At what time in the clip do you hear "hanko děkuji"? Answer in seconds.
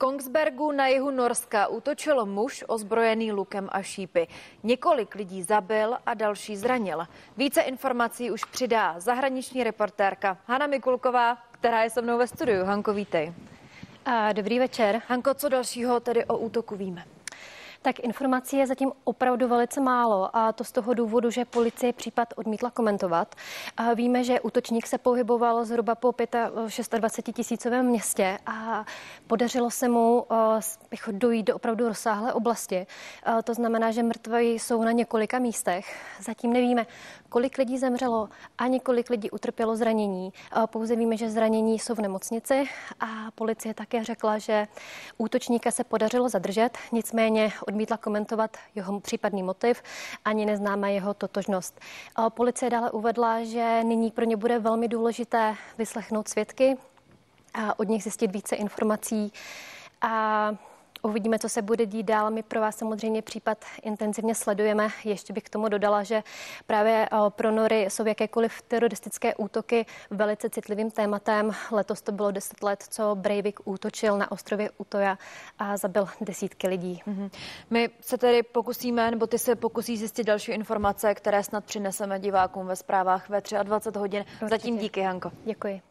85.00-85.89